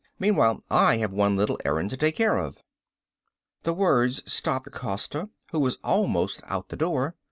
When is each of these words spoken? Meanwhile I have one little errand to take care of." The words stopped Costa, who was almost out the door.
Meanwhile 0.17 0.63
I 0.71 0.97
have 0.97 1.13
one 1.13 1.35
little 1.35 1.59
errand 1.63 1.91
to 1.91 1.95
take 1.97 2.15
care 2.15 2.35
of." 2.39 2.57
The 3.61 3.73
words 3.75 4.23
stopped 4.25 4.71
Costa, 4.71 5.29
who 5.51 5.59
was 5.59 5.77
almost 5.83 6.41
out 6.47 6.69
the 6.69 6.75
door. 6.75 7.15